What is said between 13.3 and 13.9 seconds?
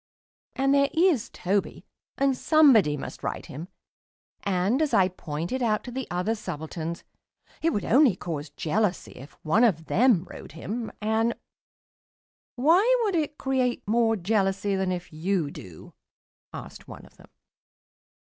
create